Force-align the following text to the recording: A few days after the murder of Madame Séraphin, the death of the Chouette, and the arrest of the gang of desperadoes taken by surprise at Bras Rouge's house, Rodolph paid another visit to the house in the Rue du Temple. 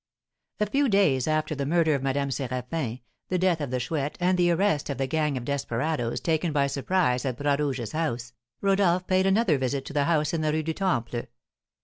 A 0.59 0.65
few 0.65 0.89
days 0.89 1.27
after 1.27 1.53
the 1.53 1.67
murder 1.67 1.93
of 1.93 2.01
Madame 2.01 2.29
Séraphin, 2.29 3.01
the 3.29 3.37
death 3.37 3.61
of 3.61 3.69
the 3.69 3.79
Chouette, 3.79 4.17
and 4.19 4.35
the 4.35 4.49
arrest 4.49 4.89
of 4.89 4.97
the 4.97 5.05
gang 5.05 5.37
of 5.37 5.45
desperadoes 5.45 6.19
taken 6.21 6.51
by 6.51 6.65
surprise 6.65 7.23
at 7.23 7.37
Bras 7.37 7.59
Rouge's 7.59 7.91
house, 7.91 8.33
Rodolph 8.61 9.05
paid 9.05 9.27
another 9.27 9.59
visit 9.59 9.85
to 9.85 9.93
the 9.93 10.05
house 10.05 10.33
in 10.33 10.41
the 10.41 10.51
Rue 10.51 10.63
du 10.63 10.73
Temple. 10.73 11.27